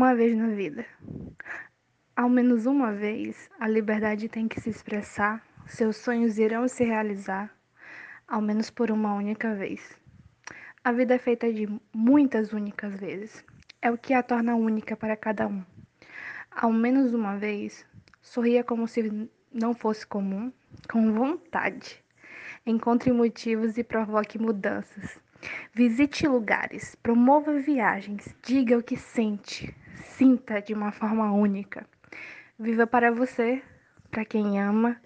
[0.00, 0.86] Uma vez na vida.
[2.16, 7.54] Ao menos uma vez, a liberdade tem que se expressar, seus sonhos irão se realizar,
[8.26, 9.94] ao menos por uma única vez.
[10.82, 13.44] A vida é feita de muitas únicas vezes.
[13.82, 15.62] É o que a torna única para cada um.
[16.50, 17.84] Ao menos uma vez,
[18.22, 20.50] sorria como se não fosse comum,
[20.90, 22.02] com vontade.
[22.64, 25.20] Encontre motivos e provoque mudanças.
[25.72, 31.86] Visite lugares, promova viagens, diga o que sente, sinta de uma forma única.
[32.58, 33.62] Viva para você,
[34.10, 34.96] para quem ama,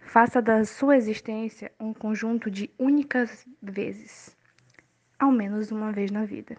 [0.00, 4.36] faça da sua existência um conjunto de únicas vezes,
[5.18, 6.56] ao menos uma vez na vida.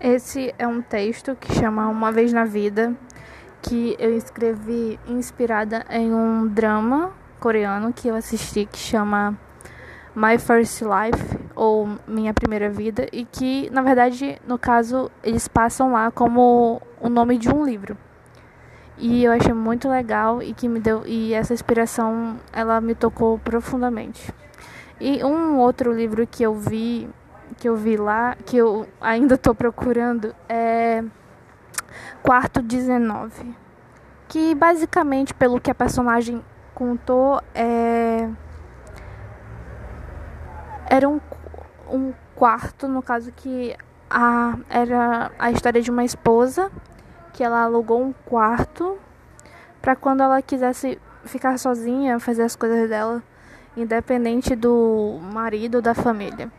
[0.00, 2.96] Esse é um texto que chama Uma Vez na Vida,
[3.60, 9.38] que eu escrevi inspirada em um drama coreano que eu assisti que chama
[10.18, 15.92] My First Life ou Minha Primeira Vida e que na verdade no caso eles passam
[15.92, 17.96] lá como o nome de um livro.
[18.96, 23.38] E eu achei muito legal e que me deu e essa inspiração ela me tocou
[23.38, 24.34] profundamente.
[25.00, 27.08] E um outro livro que eu vi
[27.56, 31.04] que eu vi lá que eu ainda estou procurando é
[32.24, 33.54] Quarto 19
[34.28, 37.97] que basicamente pelo que a personagem contou é
[40.88, 41.20] era um,
[41.90, 43.76] um quarto, no caso que
[44.08, 46.70] a, era a história de uma esposa
[47.32, 48.98] que ela alugou um quarto
[49.82, 53.22] para quando ela quisesse ficar sozinha, fazer as coisas dela,
[53.76, 56.50] independente do marido da família.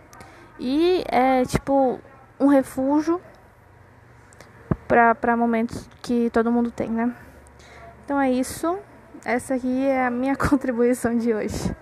[0.59, 1.99] E é tipo
[2.39, 3.19] um refúgio
[4.88, 7.14] para momentos que todo mundo tem, né?
[8.05, 8.77] Então é isso.
[9.23, 11.75] Essa aqui é a minha contribuição de hoje.